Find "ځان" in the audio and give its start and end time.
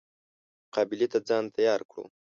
1.27-1.43